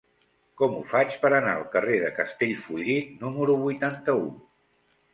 Com 0.61 0.77
ho 0.77 0.79
faig 0.93 1.17
per 1.25 1.31
anar 1.41 1.53
al 1.59 1.69
carrer 1.77 2.01
de 2.05 2.11
Castellfollit 2.17 3.15
número 3.27 3.63
vuitanta-u? 3.69 4.29